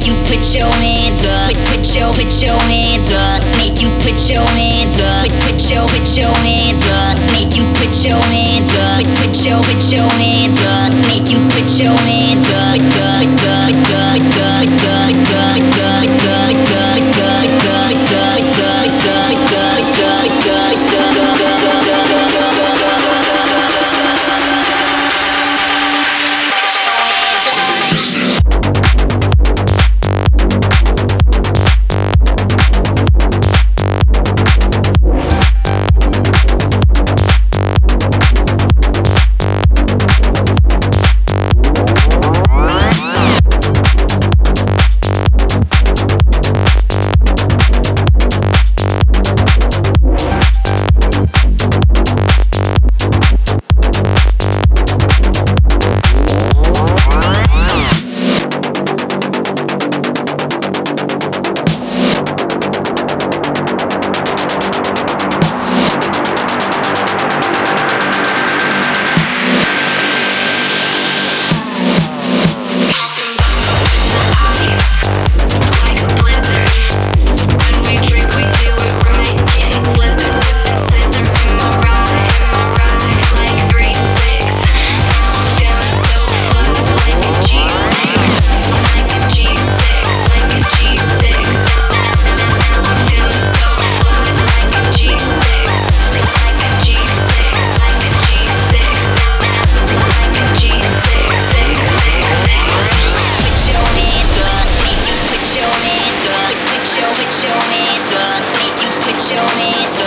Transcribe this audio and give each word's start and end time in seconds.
make 0.00 0.08
you 0.08 0.14
put 0.24 0.54
your 0.54 0.72
hands 0.80 1.24
up. 1.24 1.52
Put, 1.68 1.94
your 1.94 2.12
put 2.14 2.42
your 2.42 2.58
hands 2.72 3.10
up. 3.12 3.42
Make 3.58 3.80
you 3.80 3.90
put 4.00 4.16
your 4.30 4.46
hands 4.56 4.98
up. 4.98 5.28
Put, 5.28 5.70
your 5.70 5.86
put 5.88 6.16
your 6.16 6.34
hands 6.40 6.84
up. 6.88 7.18
Make 7.32 7.54
you 7.54 7.64
put 7.74 7.92
your 8.04 8.22
hands 8.32 8.72
up. 8.76 9.04
Put 9.20 9.44
your 9.44 9.60
put 9.60 9.92
your 9.92 10.08
hands 10.16 10.60
up. 10.64 10.92
Make 11.08 11.28
you 11.28 11.40
put 11.50 11.68
your 11.78 11.96
hands 12.08 12.48
up. 12.54 12.69